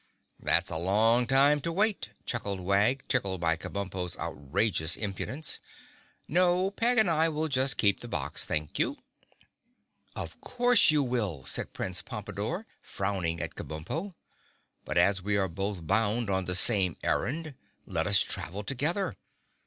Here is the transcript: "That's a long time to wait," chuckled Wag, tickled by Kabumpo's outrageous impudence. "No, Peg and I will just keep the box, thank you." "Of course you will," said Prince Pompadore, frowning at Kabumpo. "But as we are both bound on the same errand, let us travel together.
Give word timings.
"That's 0.39 0.71
a 0.71 0.77
long 0.79 1.27
time 1.27 1.61
to 1.61 1.71
wait," 1.71 2.09
chuckled 2.25 2.59
Wag, 2.59 3.03
tickled 3.07 3.39
by 3.39 3.55
Kabumpo's 3.55 4.17
outrageous 4.17 4.95
impudence. 4.95 5.59
"No, 6.27 6.71
Peg 6.71 6.97
and 6.97 7.07
I 7.07 7.29
will 7.29 7.47
just 7.47 7.77
keep 7.77 7.99
the 7.99 8.07
box, 8.07 8.43
thank 8.43 8.79
you." 8.79 8.97
"Of 10.15 10.41
course 10.41 10.89
you 10.89 11.03
will," 11.03 11.45
said 11.45 11.73
Prince 11.73 12.01
Pompadore, 12.01 12.65
frowning 12.81 13.39
at 13.43 13.53
Kabumpo. 13.53 14.15
"But 14.85 14.97
as 14.97 15.21
we 15.21 15.37
are 15.37 15.47
both 15.47 15.85
bound 15.85 16.31
on 16.31 16.45
the 16.45 16.55
same 16.55 16.97
errand, 17.03 17.53
let 17.85 18.07
us 18.07 18.21
travel 18.21 18.63
together. 18.63 19.15